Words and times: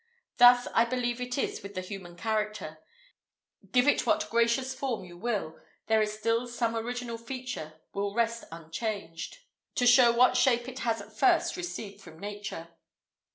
Thus 0.37 0.67
I 0.73 0.85
believe 0.85 1.21
it 1.21 1.37
is 1.37 1.61
with 1.61 1.75
the 1.75 1.81
human 1.81 2.15
character; 2.15 2.79
give 3.71 3.87
it 3.87 4.03
what 4.03 4.31
gracious 4.31 4.73
form 4.73 5.05
you 5.05 5.15
will, 5.15 5.59
there 5.85 6.01
is 6.01 6.11
still 6.17 6.47
some 6.47 6.75
original 6.75 7.19
feature 7.19 7.79
will 7.93 8.15
rest 8.15 8.45
unchanged, 8.51 9.37
to 9.75 9.85
show 9.85 10.11
what 10.11 10.35
shape 10.35 10.67
it 10.67 10.79
has 10.79 11.01
at 11.01 11.15
first 11.15 11.55
received 11.55 12.01
from 12.01 12.17
Nature. 12.17 12.69